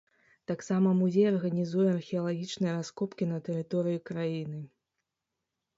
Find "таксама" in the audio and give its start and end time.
0.51-0.93